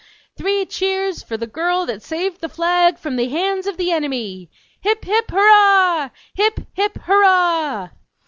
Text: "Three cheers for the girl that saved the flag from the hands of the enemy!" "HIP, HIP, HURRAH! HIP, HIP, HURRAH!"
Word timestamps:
"Three 0.35 0.65
cheers 0.65 1.21
for 1.21 1.37
the 1.37 1.45
girl 1.45 1.85
that 1.85 2.01
saved 2.01 2.41
the 2.41 2.49
flag 2.49 2.97
from 2.97 3.17
the 3.17 3.29
hands 3.29 3.67
of 3.67 3.77
the 3.77 3.91
enemy!" 3.91 4.49
"HIP, 4.81 5.05
HIP, 5.05 5.29
HURRAH! 5.29 6.09
HIP, 6.33 6.61
HIP, 6.73 6.97
HURRAH!" 7.03 7.91